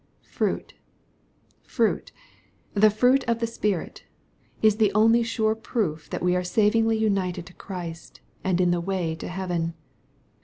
[0.23, 0.73] ^ Fruit,
[1.61, 2.11] fruit—
[2.81, 4.05] the frjiit of the^ Spirit,
[4.59, 8.81] is the only sure proof that we are savingly united to Christ, and in the
[8.81, 9.75] way to heaven.